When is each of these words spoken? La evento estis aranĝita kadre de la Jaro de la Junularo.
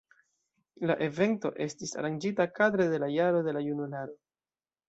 La 0.91 0.95
evento 1.07 1.51
estis 1.67 1.93
aranĝita 2.03 2.49
kadre 2.61 2.91
de 2.95 3.01
la 3.05 3.11
Jaro 3.19 3.47
de 3.49 3.57
la 3.59 3.63
Junularo. 3.71 4.19